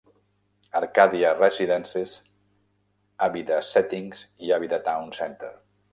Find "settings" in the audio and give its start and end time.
3.75-4.25